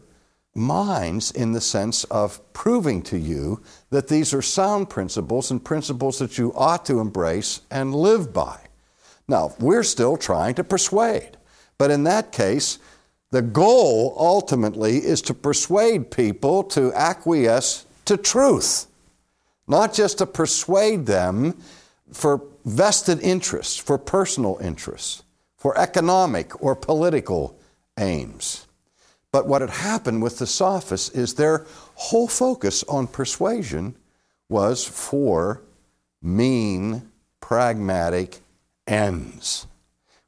minds 0.53 1.31
in 1.31 1.53
the 1.53 1.61
sense 1.61 2.03
of 2.05 2.41
proving 2.53 3.01
to 3.03 3.17
you 3.17 3.61
that 3.91 4.07
these 4.07 4.33
are 4.33 4.41
sound 4.41 4.89
principles 4.89 5.51
and 5.51 5.63
principles 5.63 6.19
that 6.19 6.37
you 6.37 6.51
ought 6.55 6.85
to 6.85 6.99
embrace 6.99 7.61
and 7.71 7.95
live 7.95 8.33
by. 8.33 8.59
Now, 9.27 9.55
we're 9.59 9.83
still 9.83 10.17
trying 10.17 10.55
to 10.55 10.63
persuade, 10.63 11.37
but 11.77 11.91
in 11.91 12.03
that 12.03 12.31
case, 12.31 12.79
the 13.31 13.41
goal 13.41 14.15
ultimately 14.17 14.97
is 14.97 15.21
to 15.23 15.33
persuade 15.33 16.11
people 16.11 16.63
to 16.63 16.93
acquiesce 16.93 17.85
to 18.05 18.17
truth 18.17 18.87
not 19.67 19.93
just 19.93 20.19
to 20.19 20.25
persuade 20.25 21.05
them 21.05 21.57
for 22.11 22.41
vested 22.65 23.19
interests, 23.19 23.77
for 23.77 23.97
personal 23.97 24.57
interests, 24.61 25.23
for 25.57 25.77
economic 25.77 26.63
or 26.63 26.75
political 26.75 27.57
aims. 27.99 28.65
But 29.31 29.47
what 29.47 29.61
had 29.61 29.69
happened 29.69 30.23
with 30.23 30.39
the 30.39 30.47
sophists 30.47 31.09
is 31.09 31.33
their 31.33 31.65
whole 31.95 32.27
focus 32.27 32.83
on 32.85 33.07
persuasion 33.07 33.95
was 34.49 34.85
for 34.85 35.61
mean, 36.21 37.11
pragmatic 37.41 38.39
ends. 38.87 39.67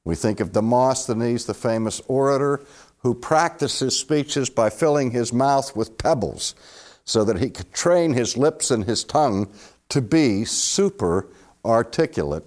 We 0.04 0.16
think 0.16 0.42
of 0.42 0.52
Demosthenes, 0.52 1.46
the 1.46 1.54
famous 1.54 2.02
orator, 2.08 2.62
who 3.00 3.14
practiced 3.14 3.80
his 3.80 3.98
speeches 3.98 4.50
by 4.50 4.70
filling 4.70 5.12
his 5.12 5.32
mouth 5.32 5.76
with 5.76 5.98
pebbles 5.98 6.56
so 7.06 7.24
that 7.24 7.40
he 7.40 7.50
could 7.50 7.74
train 7.74 8.14
his 8.14 8.38
lips 8.38 8.72
and 8.72 8.86
his 8.86 9.04
tongue 9.04 9.52
to 9.90 10.02
be 10.02 10.46
super 10.46 11.28
articulate 11.66 12.46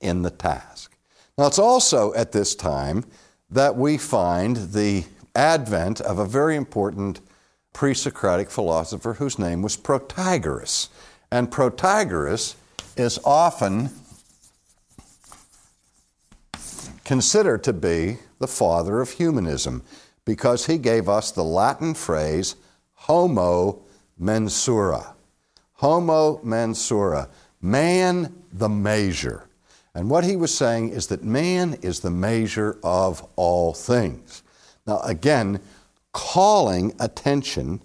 in 0.00 0.22
the 0.22 0.30
task. 0.30 0.96
Now, 1.38 1.46
it's 1.46 1.58
also 1.58 2.12
at 2.14 2.32
this 2.32 2.54
time 2.54 3.04
that 3.50 3.76
we 3.76 3.98
find 3.98 4.56
the 4.72 5.04
advent 5.34 6.00
of 6.00 6.18
a 6.18 6.26
very 6.26 6.56
important 6.56 7.20
pre 7.72 7.94
Socratic 7.94 8.50
philosopher 8.50 9.14
whose 9.14 9.38
name 9.38 9.62
was 9.62 9.76
Protagoras. 9.76 10.88
And 11.30 11.50
Protagoras 11.50 12.56
is 12.96 13.18
often 13.24 13.90
considered 17.04 17.64
to 17.64 17.72
be 17.72 18.18
the 18.42 18.46
father 18.46 19.00
of 19.00 19.12
humanism 19.12 19.82
because 20.26 20.66
he 20.66 20.76
gave 20.76 21.08
us 21.08 21.30
the 21.30 21.42
Latin 21.42 21.94
phrase 21.94 22.56
homo 22.92 23.80
mensura. 24.20 25.14
Homo 25.74 26.38
mensura, 26.44 27.28
man 27.62 28.34
the 28.52 28.68
measure. 28.68 29.48
And 29.94 30.10
what 30.10 30.24
he 30.24 30.36
was 30.36 30.54
saying 30.54 30.90
is 30.90 31.06
that 31.06 31.24
man 31.24 31.78
is 31.82 32.00
the 32.00 32.10
measure 32.10 32.78
of 32.82 33.26
all 33.36 33.72
things. 33.72 34.42
Now, 34.86 35.00
again, 35.00 35.60
calling 36.12 36.94
attention 36.98 37.80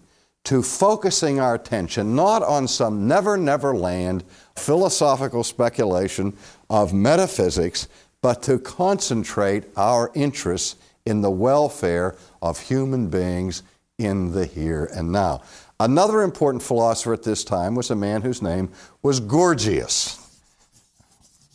to 0.46 0.64
focusing 0.64 1.40
our 1.40 1.56
attention 1.56 2.16
not 2.16 2.42
on 2.42 2.68
some 2.68 3.08
never, 3.08 3.36
never 3.36 3.76
land 3.76 4.24
philosophical 4.56 5.44
speculation 5.44 6.36
of 6.70 6.94
metaphysics, 6.94 7.88
but 8.28 8.44
to 8.44 8.60
concentrate 8.60 9.64
our 9.78 10.12
interests 10.14 10.76
in 11.06 11.22
the 11.22 11.32
welfare 11.32 12.14
of 12.42 12.60
human 12.60 13.08
beings 13.08 13.64
in 14.00 14.34
the 14.34 14.46
here 14.46 14.92
and 14.94 15.14
now. 15.14 15.42
Another 15.80 16.22
important 16.24 16.62
philosopher 16.62 17.14
at 17.14 17.24
this 17.24 17.46
time 17.46 17.74
was 17.74 17.90
a 17.90 17.96
man 17.96 18.22
whose 18.22 18.42
name 18.42 18.68
was 19.02 19.22
Gorgias. 19.22 20.20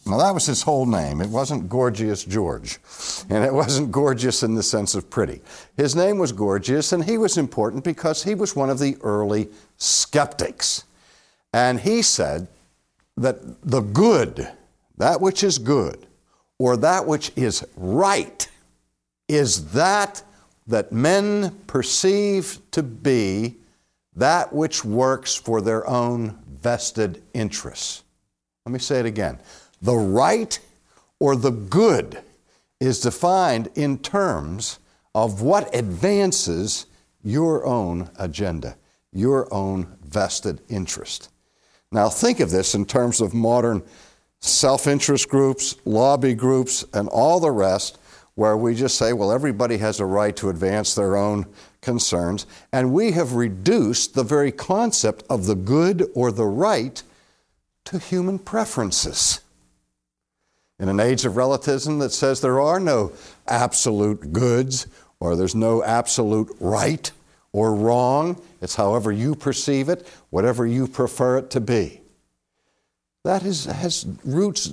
Now, 0.06 0.16
that 0.16 0.32
was 0.32 0.46
his 0.46 0.62
whole 0.62 0.86
name. 0.86 1.20
It 1.20 1.28
wasn't 1.28 1.68
Gorgias 1.68 2.24
George, 2.24 2.78
and 3.28 3.44
it 3.44 3.52
wasn't 3.52 3.92
gorgeous 3.92 4.42
in 4.42 4.54
the 4.54 4.62
sense 4.62 4.94
of 4.94 5.10
pretty. 5.10 5.42
His 5.76 5.94
name 5.94 6.16
was 6.16 6.32
Gorgias, 6.32 6.94
and 6.94 7.04
he 7.04 7.18
was 7.18 7.36
important 7.36 7.84
because 7.84 8.22
he 8.22 8.34
was 8.34 8.56
one 8.56 8.70
of 8.70 8.78
the 8.78 8.96
early 9.02 9.50
skeptics. 9.76 10.84
And 11.52 11.80
he 11.80 12.00
said 12.00 12.48
that 13.18 13.60
the 13.60 13.82
good, 13.82 14.48
that 14.96 15.20
which 15.20 15.44
is 15.44 15.58
good, 15.58 16.06
or 16.58 16.76
that 16.76 17.06
which 17.06 17.32
is 17.36 17.64
right, 17.76 18.48
is 19.28 19.72
that 19.72 20.22
that 20.66 20.92
men 20.92 21.50
perceive 21.66 22.58
to 22.70 22.82
be 22.82 23.56
that 24.14 24.52
which 24.52 24.84
works 24.84 25.34
for 25.34 25.60
their 25.60 25.86
own 25.88 26.38
vested 26.60 27.22
interests. 27.34 28.04
Let 28.64 28.72
me 28.72 28.78
say 28.78 29.00
it 29.00 29.06
again. 29.06 29.38
The 29.80 29.96
right 29.96 30.58
or 31.18 31.34
the 31.34 31.50
good 31.50 32.20
is 32.78 33.00
defined 33.00 33.68
in 33.74 33.98
terms 33.98 34.78
of 35.14 35.42
what 35.42 35.74
advances 35.74 36.86
your 37.24 37.64
own 37.64 38.10
agenda, 38.16 38.76
your 39.12 39.52
own 39.52 39.86
vested 40.04 40.60
interest. 40.68 41.30
Now, 41.90 42.08
think 42.08 42.40
of 42.40 42.50
this 42.50 42.74
in 42.74 42.86
terms 42.86 43.20
of 43.20 43.34
modern 43.34 43.82
self 44.42 44.86
interest 44.86 45.28
groups, 45.28 45.76
lobby 45.84 46.34
groups, 46.34 46.84
and 46.92 47.08
all 47.08 47.40
the 47.40 47.50
rest, 47.50 47.98
where 48.34 48.56
we 48.56 48.74
just 48.74 48.98
say, 48.98 49.12
well, 49.12 49.32
everybody 49.32 49.78
has 49.78 50.00
a 50.00 50.06
right 50.06 50.36
to 50.36 50.50
advance 50.50 50.94
their 50.94 51.16
own 51.16 51.46
concerns. 51.80 52.46
And 52.72 52.92
we 52.92 53.12
have 53.12 53.34
reduced 53.34 54.14
the 54.14 54.24
very 54.24 54.52
concept 54.52 55.24
of 55.30 55.46
the 55.46 55.54
good 55.54 56.10
or 56.14 56.32
the 56.32 56.46
right 56.46 57.02
to 57.86 57.98
human 57.98 58.38
preferences. 58.38 59.40
In 60.78 60.88
an 60.88 61.00
age 61.00 61.24
of 61.24 61.36
relativism 61.36 61.98
that 62.00 62.10
says 62.10 62.40
there 62.40 62.60
are 62.60 62.80
no 62.80 63.12
absolute 63.46 64.32
goods 64.32 64.86
or 65.20 65.36
there's 65.36 65.54
no 65.54 65.84
absolute 65.84 66.48
right 66.58 67.10
or 67.52 67.74
wrong, 67.74 68.40
it's 68.60 68.74
however 68.74 69.12
you 69.12 69.36
perceive 69.36 69.88
it, 69.88 70.06
whatever 70.30 70.66
you 70.66 70.88
prefer 70.88 71.38
it 71.38 71.50
to 71.50 71.60
be. 71.60 72.01
That 73.24 73.44
is, 73.44 73.66
has 73.66 74.06
roots 74.24 74.72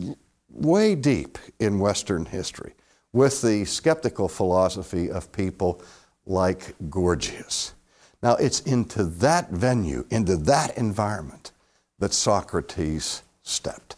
way 0.50 0.96
deep 0.96 1.38
in 1.60 1.80
Western 1.80 2.26
history 2.26 2.74
with 3.14 3.42
the 3.42 3.66
skeptical 3.66 4.28
philosophy 4.28 5.10
of 5.10 5.32
people 5.32 5.82
like 6.26 6.76
Gorgias. 6.90 7.74
Now, 8.22 8.36
it's 8.36 8.60
into 8.62 9.04
that 9.04 9.50
venue, 9.52 10.06
into 10.10 10.36
that 10.38 10.78
environment, 10.78 11.52
that 12.00 12.14
Socrates 12.14 13.24
stepped 13.44 13.96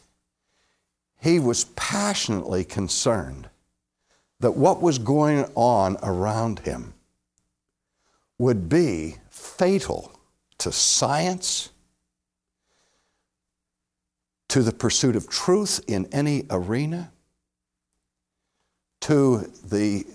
he 1.21 1.39
was 1.39 1.65
passionately 1.75 2.63
concerned 2.65 3.47
that 4.39 4.58
what 4.58 4.82
was 4.82 4.97
going 4.97 5.45
on 5.54 5.95
around 6.02 6.60
him 6.60 6.95
would 8.39 8.67
be 8.67 9.17
fatal 9.30 10.12
to 10.58 10.71
science, 10.71 11.69
to 14.51 14.61
the 14.61 14.73
pursuit 14.73 15.15
of 15.15 15.29
truth 15.29 15.79
in 15.87 16.05
any 16.11 16.43
arena, 16.49 17.09
to 18.99 19.49
the 19.63 20.05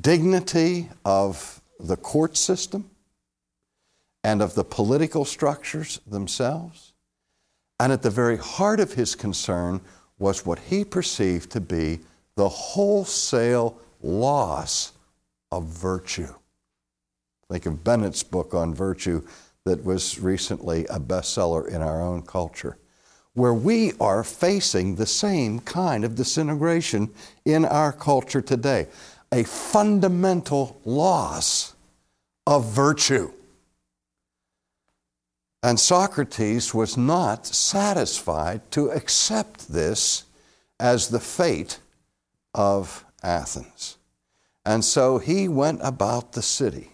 dignity 0.00 0.88
of 1.04 1.60
the 1.80 1.96
court 1.96 2.36
system 2.36 2.88
and 4.22 4.40
of 4.40 4.54
the 4.54 4.62
political 4.62 5.24
structures 5.24 6.00
themselves. 6.06 6.92
And 7.80 7.92
at 7.92 8.02
the 8.02 8.10
very 8.10 8.36
heart 8.36 8.78
of 8.78 8.92
his 8.92 9.16
concern 9.16 9.80
was 10.16 10.46
what 10.46 10.60
he 10.60 10.84
perceived 10.84 11.50
to 11.50 11.60
be 11.60 11.98
the 12.36 12.48
wholesale 12.48 13.80
loss 14.00 14.92
of 15.50 15.66
virtue. 15.66 16.32
Think 17.50 17.66
of 17.66 17.82
Bennett's 17.82 18.22
book 18.22 18.54
on 18.54 18.76
virtue 18.76 19.26
that 19.64 19.84
was 19.84 20.20
recently 20.20 20.86
a 20.86 21.00
bestseller 21.00 21.66
in 21.66 21.82
our 21.82 22.00
own 22.00 22.22
culture, 22.22 22.78
where 23.34 23.54
we 23.54 23.92
are 24.00 24.22
facing 24.22 24.96
the 24.96 25.06
same 25.06 25.58
kind 25.60 26.04
of 26.04 26.14
disintegration 26.14 27.10
in 27.44 27.64
our 27.64 27.92
culture 27.92 28.42
today 28.42 28.86
a 29.32 29.44
fundamental 29.44 30.78
loss 30.84 31.74
of 32.46 32.70
virtue. 32.70 33.32
And 35.62 35.80
Socrates 35.80 36.74
was 36.74 36.98
not 36.98 37.46
satisfied 37.46 38.70
to 38.72 38.90
accept 38.90 39.72
this 39.72 40.24
as 40.78 41.08
the 41.08 41.20
fate 41.20 41.78
of 42.54 43.06
Athens. 43.22 43.96
And 44.66 44.84
so 44.84 45.18
he 45.18 45.48
went 45.48 45.80
about 45.82 46.32
the 46.32 46.42
city, 46.42 46.90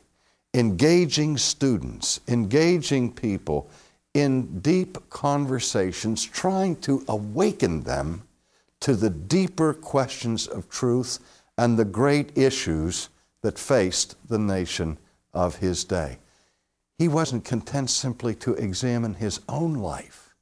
engaging 0.54 1.38
students, 1.38 2.20
engaging 2.28 3.12
people 3.12 3.68
in 4.14 4.60
deep 4.60 5.10
conversations, 5.10 6.24
trying 6.24 6.76
to 6.76 7.04
awaken 7.08 7.82
them 7.82 8.22
to 8.80 8.94
the 8.94 9.10
deeper 9.10 9.74
questions 9.74 10.46
of 10.46 10.68
truth 10.68 11.18
and 11.56 11.76
the 11.76 11.84
great 11.84 12.36
issues 12.36 13.08
that 13.42 13.58
faced 13.58 14.16
the 14.28 14.38
nation 14.38 14.98
of 15.32 15.56
his 15.56 15.84
day. 15.84 16.18
He 16.98 17.08
wasn't 17.08 17.44
content 17.44 17.90
simply 17.90 18.34
to 18.36 18.54
examine 18.54 19.14
his 19.14 19.40
own 19.48 19.74
life, 19.74 20.34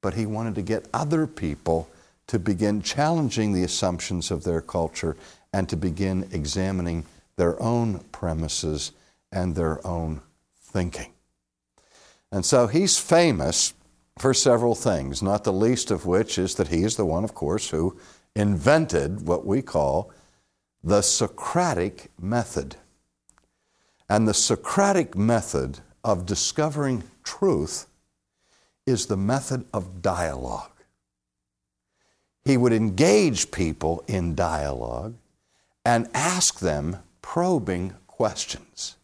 but 0.00 0.14
he 0.14 0.26
wanted 0.26 0.54
to 0.54 0.62
get 0.62 0.88
other 0.94 1.26
people 1.26 1.88
to 2.28 2.38
begin 2.38 2.82
challenging 2.82 3.52
the 3.52 3.62
assumptions 3.62 4.30
of 4.30 4.44
their 4.44 4.60
culture 4.60 5.16
and 5.52 5.68
to 5.68 5.76
begin 5.76 6.28
examining 6.32 7.04
their 7.36 7.60
own 7.62 8.00
premises 8.10 8.92
and 9.32 9.54
their 9.54 9.86
own 9.86 10.20
thinking. 10.60 11.12
And 12.36 12.44
so 12.44 12.66
he's 12.66 12.98
famous 12.98 13.72
for 14.18 14.34
several 14.34 14.74
things, 14.74 15.22
not 15.22 15.44
the 15.44 15.54
least 15.54 15.90
of 15.90 16.04
which 16.04 16.36
is 16.36 16.56
that 16.56 16.68
he 16.68 16.82
is 16.82 16.96
the 16.96 17.06
one, 17.06 17.24
of 17.24 17.32
course, 17.32 17.70
who 17.70 17.98
invented 18.34 19.26
what 19.26 19.46
we 19.46 19.62
call 19.62 20.12
the 20.84 21.00
Socratic 21.00 22.10
method. 22.20 22.76
And 24.10 24.28
the 24.28 24.34
Socratic 24.34 25.16
method 25.16 25.78
of 26.04 26.26
discovering 26.26 27.04
truth 27.24 27.86
is 28.84 29.06
the 29.06 29.16
method 29.16 29.64
of 29.72 30.02
dialogue. 30.02 30.82
He 32.44 32.58
would 32.58 32.74
engage 32.74 33.50
people 33.50 34.04
in 34.06 34.34
dialogue 34.34 35.14
and 35.86 36.10
ask 36.12 36.58
them 36.58 36.98
probing 37.22 37.94
questions. 38.06 38.96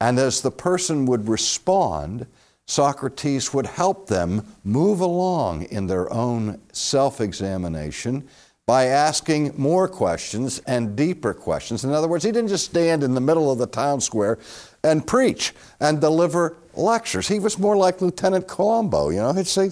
And 0.00 0.20
as 0.20 0.42
the 0.42 0.52
person 0.52 1.06
would 1.06 1.26
respond, 1.28 2.28
Socrates 2.66 3.52
would 3.52 3.66
help 3.66 4.06
them 4.06 4.46
move 4.64 5.00
along 5.00 5.64
in 5.64 5.86
their 5.86 6.12
own 6.12 6.60
self 6.72 7.20
examination 7.20 8.28
by 8.66 8.86
asking 8.86 9.52
more 9.56 9.88
questions 9.88 10.60
and 10.60 10.96
deeper 10.96 11.34
questions. 11.34 11.84
In 11.84 11.90
other 11.90 12.08
words, 12.08 12.24
he 12.24 12.30
didn't 12.30 12.48
just 12.48 12.66
stand 12.66 13.02
in 13.02 13.14
the 13.14 13.20
middle 13.20 13.50
of 13.50 13.58
the 13.58 13.66
town 13.66 14.00
square 14.00 14.38
and 14.84 15.06
preach 15.06 15.52
and 15.80 16.00
deliver 16.00 16.56
lectures. 16.74 17.28
He 17.28 17.40
was 17.40 17.58
more 17.58 17.76
like 17.76 18.00
Lieutenant 18.00 18.46
Columbo, 18.46 19.10
you 19.10 19.18
know. 19.18 19.32
He'd 19.32 19.46
say, 19.46 19.70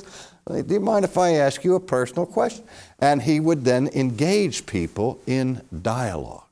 Do 0.48 0.64
you 0.68 0.81
mind 0.81 1.05
if 1.05 1.16
I 1.16 1.35
ask 1.35 1.62
you 1.62 1.76
a 1.76 1.81
personal 1.81 2.26
question? 2.26 2.64
And 2.98 3.22
he 3.22 3.38
would 3.38 3.64
then 3.64 3.88
engage 3.94 4.66
people 4.66 5.20
in 5.26 5.62
dialogue. 5.83 6.44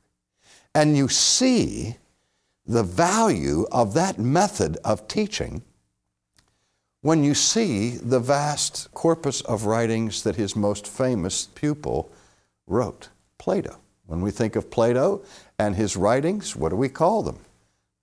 And 0.75 0.97
you 0.97 1.09
see 1.09 1.97
the 2.65 2.85
value 2.85 3.67
of 3.73 3.95
that 3.95 4.19
method 4.19 4.77
of 4.85 5.09
teaching 5.09 5.63
when 7.03 7.23
you 7.23 7.35
see 7.35 7.91
the 7.91 8.21
vast 8.21 8.93
corpus 8.93 9.41
of 9.43 9.67
writings 9.67 10.23
that 10.23 10.37
his 10.37 10.57
most 10.57 10.87
famous 10.87 11.47
pupil 11.47 12.11
wrote, 12.67 13.09
Plato. 13.39 13.79
When 14.07 14.21
we 14.21 14.31
think 14.31 14.57
of 14.57 14.71
Plato 14.71 15.23
and 15.59 15.77
his 15.77 15.97
writings, 15.97 16.57
what 16.57 16.71
do 16.71 16.77
we 16.77 16.89
call 16.89 17.23
them? 17.23 17.39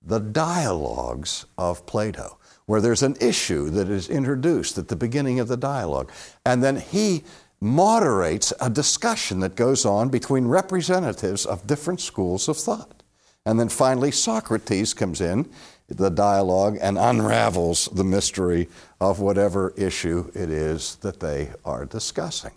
The 0.01 0.19
dialogues 0.19 1.45
of 1.57 1.85
Plato, 1.85 2.37
where 2.67 2.79
there's 2.79 3.03
an 3.03 3.17
issue 3.19 3.69
that 3.71 3.89
is 3.89 4.07
introduced 4.07 4.77
at 4.77 4.87
the 4.87 4.95
beginning 4.95 5.39
of 5.39 5.47
the 5.47 5.57
dialogue. 5.57 6.11
And 6.45 6.63
then 6.63 6.77
he 6.77 7.23
moderates 7.59 8.53
a 8.61 8.69
discussion 8.69 9.39
that 9.39 9.55
goes 9.55 9.85
on 9.85 10.09
between 10.09 10.47
representatives 10.47 11.45
of 11.45 11.67
different 11.67 11.99
schools 11.99 12.47
of 12.47 12.57
thought. 12.57 13.03
And 13.45 13.59
then 13.59 13.69
finally, 13.69 14.11
Socrates 14.11 14.93
comes 14.93 15.21
in 15.21 15.49
the 15.87 16.09
dialogue 16.09 16.77
and 16.81 16.97
unravels 16.97 17.87
the 17.93 18.03
mystery 18.03 18.67
of 18.99 19.19
whatever 19.19 19.73
issue 19.77 20.31
it 20.33 20.49
is 20.49 20.95
that 20.97 21.19
they 21.19 21.51
are 21.63 21.85
discussing. 21.85 22.51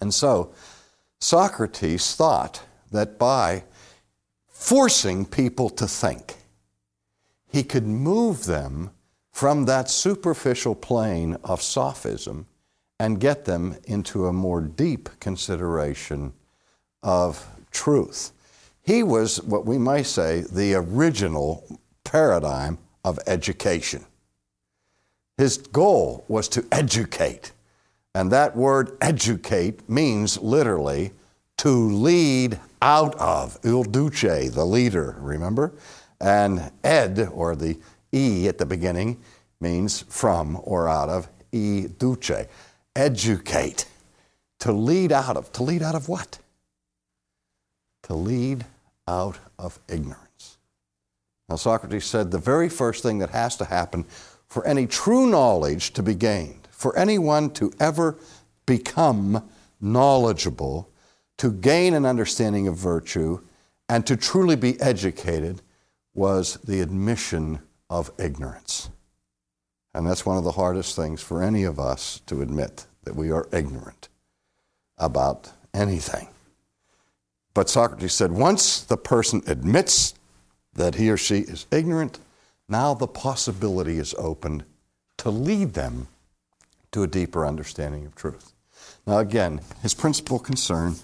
And 0.00 0.12
so, 0.12 0.52
Socrates 1.18 2.14
thought 2.14 2.62
that 2.92 3.18
by 3.18 3.64
forcing 4.46 5.24
people 5.24 5.68
to 5.70 5.86
think, 5.86 6.36
he 7.46 7.62
could 7.62 7.86
move 7.86 8.44
them 8.44 8.90
from 9.32 9.64
that 9.64 9.90
superficial 9.90 10.74
plane 10.74 11.36
of 11.42 11.60
sophism 11.60 12.46
and 13.00 13.20
get 13.20 13.44
them 13.44 13.76
into 13.84 14.26
a 14.26 14.32
more 14.32 14.60
deep 14.60 15.08
consideration 15.18 16.32
of 17.02 17.46
truth. 17.70 18.32
He 18.82 19.02
was 19.02 19.42
what 19.42 19.66
we 19.66 19.78
might 19.78 20.06
say 20.06 20.44
the 20.50 20.74
original 20.74 21.80
paradigm 22.04 22.78
of 23.04 23.18
education. 23.26 24.04
His 25.36 25.58
goal 25.58 26.24
was 26.28 26.48
to 26.50 26.64
educate. 26.70 27.52
And 28.14 28.30
that 28.30 28.56
word 28.56 28.96
educate 29.00 29.88
means 29.88 30.40
literally 30.40 31.12
to 31.58 31.70
lead 31.70 32.60
out 32.80 33.14
of, 33.16 33.58
il 33.64 33.82
duce, 33.84 34.50
the 34.50 34.64
leader, 34.64 35.16
remember? 35.18 35.72
And 36.20 36.70
ed, 36.84 37.28
or 37.32 37.56
the 37.56 37.78
E 38.12 38.46
at 38.46 38.58
the 38.58 38.66
beginning, 38.66 39.20
means 39.60 40.04
from 40.08 40.60
or 40.62 40.88
out 40.88 41.08
of, 41.08 41.28
e 41.52 41.86
duce. 41.98 42.46
Educate. 42.94 43.86
To 44.60 44.72
lead 44.72 45.10
out 45.10 45.36
of. 45.36 45.52
To 45.52 45.62
lead 45.62 45.82
out 45.82 45.94
of 45.94 46.08
what? 46.08 46.38
To 48.04 48.14
lead 48.14 48.64
out 49.08 49.38
of 49.58 49.80
ignorance. 49.88 50.23
Now, 51.54 51.58
Socrates 51.58 52.04
said 52.04 52.32
the 52.32 52.38
very 52.38 52.68
first 52.68 53.04
thing 53.04 53.18
that 53.20 53.30
has 53.30 53.56
to 53.58 53.64
happen 53.64 54.06
for 54.48 54.66
any 54.66 54.88
true 54.88 55.30
knowledge 55.30 55.92
to 55.92 56.02
be 56.02 56.16
gained, 56.16 56.66
for 56.72 56.98
anyone 56.98 57.50
to 57.50 57.72
ever 57.78 58.18
become 58.66 59.48
knowledgeable, 59.80 60.90
to 61.38 61.52
gain 61.52 61.94
an 61.94 62.04
understanding 62.04 62.66
of 62.66 62.76
virtue, 62.76 63.40
and 63.88 64.04
to 64.04 64.16
truly 64.16 64.56
be 64.56 64.80
educated, 64.80 65.62
was 66.12 66.56
the 66.64 66.80
admission 66.80 67.60
of 67.88 68.10
ignorance. 68.18 68.90
And 69.94 70.04
that's 70.04 70.26
one 70.26 70.38
of 70.38 70.42
the 70.42 70.58
hardest 70.58 70.96
things 70.96 71.22
for 71.22 71.40
any 71.40 71.62
of 71.62 71.78
us 71.78 72.20
to 72.26 72.42
admit 72.42 72.86
that 73.04 73.14
we 73.14 73.30
are 73.30 73.46
ignorant 73.52 74.08
about 74.98 75.52
anything. 75.72 76.26
But 77.54 77.70
Socrates 77.70 78.12
said 78.12 78.32
once 78.32 78.80
the 78.80 78.96
person 78.96 79.40
admits 79.46 80.14
that 80.74 80.96
he 80.96 81.10
or 81.10 81.16
she 81.16 81.38
is 81.38 81.66
ignorant, 81.70 82.18
now 82.68 82.94
the 82.94 83.06
possibility 83.06 83.98
is 83.98 84.14
opened 84.18 84.64
to 85.18 85.30
lead 85.30 85.74
them 85.74 86.08
to 86.92 87.02
a 87.02 87.08
deeper 87.08 87.46
understanding 87.46 88.06
of 88.06 88.14
truth. 88.14 88.52
Now, 89.06 89.18
again, 89.18 89.60
his 89.82 89.94
principal 89.94 90.38
concern 90.38 90.96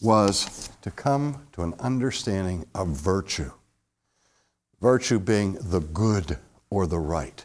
was 0.00 0.68
to 0.82 0.90
come 0.90 1.46
to 1.52 1.62
an 1.62 1.74
understanding 1.80 2.66
of 2.74 2.88
virtue, 2.88 3.52
virtue 4.80 5.18
being 5.18 5.58
the 5.60 5.80
good 5.80 6.38
or 6.70 6.86
the 6.86 6.98
right. 6.98 7.44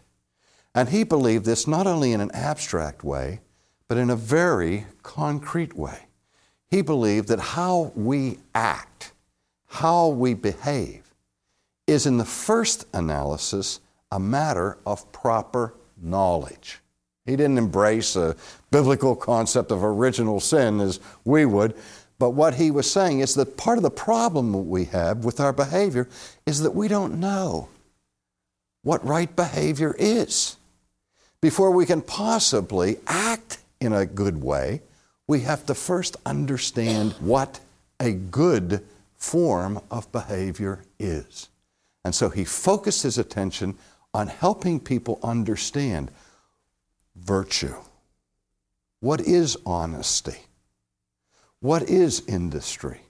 And 0.76 0.90
he 0.90 1.04
believed 1.04 1.46
this 1.46 1.68
not 1.68 1.88
only 1.88 2.14
in 2.14 2.22
an 2.22 2.32
abstract 2.34 3.04
way, 3.04 3.42
but 3.88 3.98
in 3.98 4.10
a 4.10 4.16
very 4.16 4.86
concrete 5.04 5.76
way. 5.76 6.08
He 6.70 6.82
believed 6.82 7.28
that 7.28 7.40
how 7.40 7.92
we 7.96 8.40
act, 8.56 9.12
how 9.68 10.08
we 10.08 10.34
behave, 10.34 11.11
is 11.92 12.06
in 12.06 12.18
the 12.18 12.26
first 12.26 12.86
analysis 12.94 13.82
a 14.12 14.20
matter 14.20 14.78
of 14.86 15.12
proper 15.12 15.74
knowledge. 16.02 16.80
He 17.26 17.36
didn't 17.36 17.58
embrace 17.58 18.16
a 18.16 18.36
biblical 18.72 19.16
concept 19.16 19.72
of 19.72 19.84
original 19.84 20.40
sin 20.40 20.80
as 20.80 21.00
we 21.26 21.46
would, 21.46 21.76
but 22.18 22.32
what 22.32 22.56
he 22.56 22.72
was 22.72 22.90
saying 22.90 23.20
is 23.20 23.36
that 23.36 23.58
part 23.58 23.78
of 23.78 23.84
the 23.84 23.92
problem 23.92 24.70
we 24.70 24.86
have 24.86 25.26
with 25.26 25.40
our 25.40 25.54
behavior 25.54 26.08
is 26.46 26.62
that 26.62 26.72
we 26.72 26.88
don't 26.88 27.20
know 27.20 27.68
what 28.84 29.06
right 29.06 29.36
behavior 29.36 29.96
is. 30.00 30.58
Before 31.42 31.72
we 31.72 31.86
can 31.86 32.02
possibly 32.02 32.98
act 33.06 33.58
in 33.80 33.94
a 33.94 34.06
good 34.06 34.42
way, 34.42 34.82
we 35.28 35.42
have 35.42 35.66
to 35.66 35.76
first 35.76 36.16
understand 36.26 37.14
what 37.20 37.60
a 38.00 38.12
good 38.12 38.84
form 39.18 39.82
of 39.92 40.12
behavior 40.12 40.84
is. 41.00 41.50
And 42.04 42.16
so 42.16 42.30
he 42.30 42.44
focused 42.44 43.04
his 43.04 43.18
attention 43.18 43.78
on 44.14 44.28
helping 44.28 44.80
people 44.80 45.20
understand 45.24 46.12
virtue. 47.16 47.76
What 49.00 49.22
is 49.22 49.58
honesty? 49.66 50.38
What 51.60 51.84
is 51.84 52.24
industry? 52.28 53.02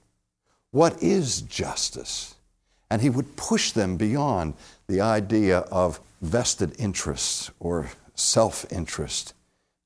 What 0.71 1.01
is 1.01 1.41
justice? 1.41 2.35
And 2.89 3.01
he 3.01 3.09
would 3.09 3.37
push 3.37 3.71
them 3.71 3.97
beyond 3.97 4.53
the 4.87 5.01
idea 5.01 5.59
of 5.59 5.99
vested 6.21 6.75
interests 6.77 7.49
or 7.59 7.89
self 8.15 8.65
interest 8.71 9.33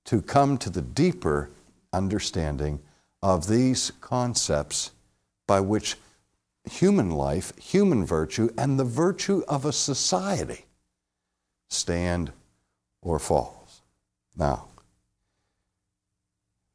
to 0.05 0.21
come 0.21 0.57
to 0.57 0.69
the 0.69 0.81
deeper 0.81 1.49
understanding 1.93 2.79
of 3.21 3.47
these 3.47 3.91
concepts 4.01 4.91
by 5.47 5.59
which 5.59 5.95
human 6.69 7.11
life, 7.11 7.53
human 7.57 8.05
virtue, 8.05 8.49
and 8.57 8.79
the 8.79 8.83
virtue 8.83 9.43
of 9.47 9.65
a 9.65 9.71
society 9.71 10.65
stand 11.69 12.31
or 13.01 13.19
falls. 13.19 13.81
Now, 14.35 14.67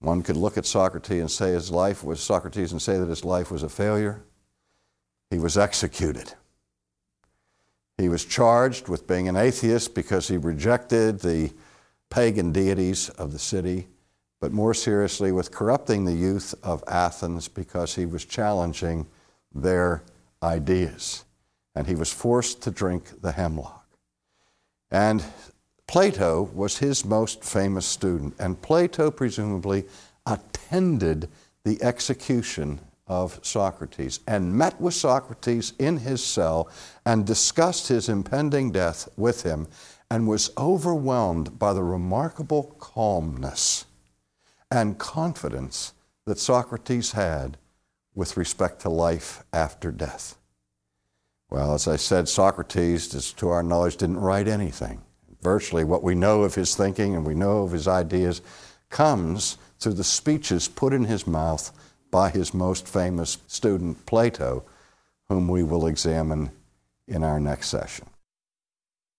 one 0.01 0.23
could 0.23 0.37
look 0.37 0.57
at 0.57 0.67
Socrates 0.67 1.21
and 1.21 1.31
say 1.31 1.53
his 1.53 1.71
life 1.71 2.03
was 2.03 2.21
Socrates 2.21 2.73
and 2.73 2.81
say 2.81 2.99
that 2.99 3.09
his 3.09 3.25
life 3.25 3.51
was 3.51 3.63
a 3.63 3.69
failure. 3.69 4.23
He 5.31 5.39
was 5.39 5.59
executed. 5.59 6.33
He 7.99 8.09
was 8.09 8.25
charged 8.25 8.89
with 8.89 9.07
being 9.07 9.29
an 9.29 9.37
atheist 9.37 9.95
because 9.95 10.29
he 10.29 10.39
rejected 10.39 11.21
the 11.21 11.53
pagan 12.09 12.51
deities 12.51 13.11
of 13.11 13.33
the 13.33 13.39
city 13.39 13.87
but 14.41 14.53
more 14.53 14.73
seriously 14.73 15.31
with 15.31 15.53
corrupting 15.53 16.05
the 16.05 16.15
youth 16.15 16.55
of 16.63 16.83
Athens 16.89 17.47
because 17.47 17.95
he 17.95 18.07
was 18.07 18.25
challenging 18.25 19.07
their 19.55 20.03
ideas. 20.43 21.25
And 21.75 21.87
he 21.87 21.95
was 21.95 22.13
forced 22.13 22.63
to 22.63 22.71
drink 22.71 23.21
the 23.23 23.33
hemlock. 23.33 23.87
And 24.91 25.25
Plato 25.87 26.51
was 26.55 26.79
his 26.79 27.05
most 27.05 27.45
famous 27.45 27.87
student, 27.87 28.35
and 28.39 28.61
Plato 28.63 29.11
presumably 29.11 29.85
attended 30.27 31.29
the 31.65 31.83
execution 31.83 32.81
of 33.07 33.41
Socrates 33.43 34.21
and 34.29 34.55
met 34.55 34.81
with 34.81 34.95
Socrates 34.95 35.73
in 35.81 35.97
his 35.97 36.23
cell 36.23 36.71
and 37.05 37.27
discussed 37.27 37.89
his 37.89 38.09
impending 38.09 38.71
death 38.71 39.09
with 39.17 39.43
him 39.43 39.67
and 40.09 40.29
was 40.29 40.51
overwhelmed 40.57 41.59
by 41.59 41.73
the 41.73 41.83
remarkable 41.83 42.77
calmness 42.79 43.85
and 44.71 44.99
confidence 44.99 45.93
that 46.25 46.39
Socrates 46.39 47.13
had 47.13 47.57
with 48.15 48.37
respect 48.37 48.81
to 48.83 48.89
life 48.89 49.43
after 49.53 49.91
death. 49.91 50.37
Well, 51.51 51.75
as 51.75 51.89
I 51.89 51.97
said, 51.97 52.29
Socrates, 52.29 53.33
to 53.33 53.49
our 53.49 53.63
knowledge, 53.63 53.97
didn't 53.97 54.21
write 54.21 54.47
anything. 54.47 55.03
Virtually 55.43 55.85
what 55.85 56.03
we 56.03 56.15
know 56.15 56.43
of 56.43 56.55
his 56.55 56.77
thinking 56.77 57.15
and 57.17 57.25
we 57.25 57.35
know 57.35 57.63
of 57.63 57.73
his 57.73 57.89
ideas 57.89 58.43
comes 58.89 59.57
through 59.79 59.95
the 59.95 60.05
speeches 60.05 60.69
put 60.69 60.93
in 60.93 61.05
his 61.05 61.27
mouth 61.27 61.73
by 62.11 62.29
his 62.29 62.53
most 62.53 62.87
famous 62.87 63.39
student, 63.47 64.05
Plato, 64.05 64.65
whom 65.29 65.49
we 65.49 65.63
will 65.63 65.87
examine 65.87 66.51
in 67.09 67.25
our 67.25 67.41
next 67.41 67.69
session. 67.69 68.10